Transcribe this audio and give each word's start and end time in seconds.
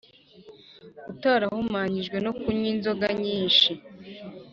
utarahumanyijwe 1.11 2.17
no 2.25 2.31
kunywa 2.39 2.67
inzoga 2.73 3.07
nyinshi 3.23 3.71